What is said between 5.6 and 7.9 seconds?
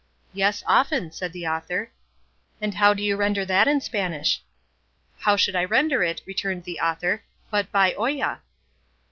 render it," returned the author, "but